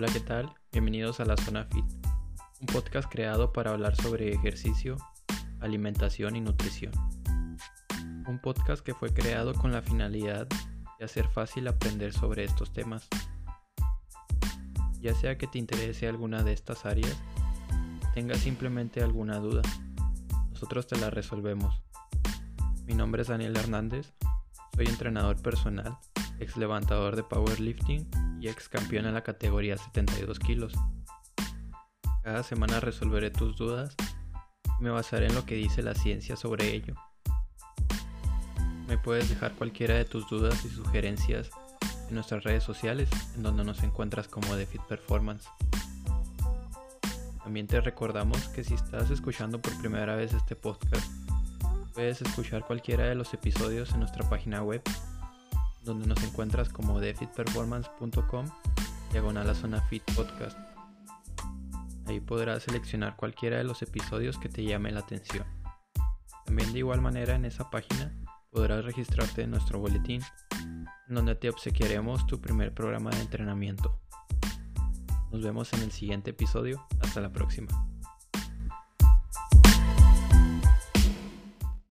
[0.00, 0.50] Hola, ¿qué tal?
[0.72, 1.84] Bienvenidos a La Zona Fit,
[2.58, 4.96] un podcast creado para hablar sobre ejercicio,
[5.60, 6.94] alimentación y nutrición.
[8.26, 10.48] Un podcast que fue creado con la finalidad
[10.98, 13.08] de hacer fácil aprender sobre estos temas.
[15.02, 17.20] Ya sea que te interese alguna de estas áreas,
[18.14, 19.60] tengas simplemente alguna duda,
[20.48, 21.82] nosotros te la resolvemos.
[22.86, 24.14] Mi nombre es Daniel Hernández,
[24.74, 25.98] soy entrenador personal,
[26.40, 30.72] ex levantador de powerlifting y ex campeón en la categoría 72 kilos.
[32.24, 33.94] Cada semana resolveré tus dudas
[34.78, 36.94] y me basaré en lo que dice la ciencia sobre ello.
[38.88, 41.50] Me puedes dejar cualquiera de tus dudas y sugerencias
[42.08, 45.48] en nuestras redes sociales, en donde nos encuentras como The Fit Performance.
[47.44, 51.10] También te recordamos que si estás escuchando por primera vez este podcast,
[51.94, 54.82] puedes escuchar cualquiera de los episodios en nuestra página web,
[55.82, 58.46] donde nos encuentras como defitperformance.com,
[59.12, 60.58] diagonal a zona fit podcast.
[62.06, 65.46] Ahí podrás seleccionar cualquiera de los episodios que te llame la atención.
[66.44, 68.12] También de igual manera en esa página
[68.50, 70.22] podrás registrarte en nuestro boletín,
[71.08, 74.00] en donde te obsequiaremos tu primer programa de entrenamiento.
[75.30, 76.84] Nos vemos en el siguiente episodio.
[77.00, 77.68] Hasta la próxima.